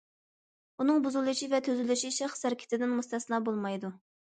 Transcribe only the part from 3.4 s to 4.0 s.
بولمايدۇ.